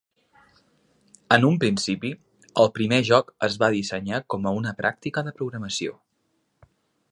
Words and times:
En 1.35 1.45
un 1.49 1.59
principi, 1.63 2.11
el 2.63 2.71
primer 2.79 2.99
joc 3.11 3.31
es 3.49 3.59
va 3.65 3.71
dissenyar 3.77 4.23
com 4.35 4.49
a 4.53 4.57
una 4.61 4.75
pràctica 4.83 5.27
de 5.29 5.37
programació. 5.43 5.97